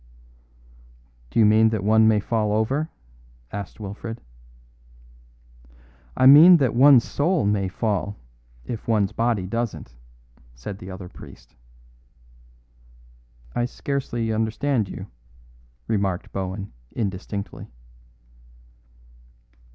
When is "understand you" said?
14.33-15.05